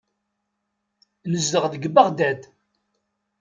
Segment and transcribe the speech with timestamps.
[1.31, 2.41] Nezdeɣ deg Beɣdad.